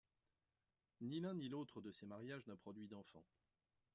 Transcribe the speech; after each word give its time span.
Ni 1.01 1.19
l'un 1.19 1.35
ni 1.35 1.47
l'autre 1.47 1.79
de 1.79 1.91
ces 1.91 2.07
mariages 2.07 2.47
n'a 2.47 2.55
produit 2.57 2.87
d'enfant. 2.87 3.23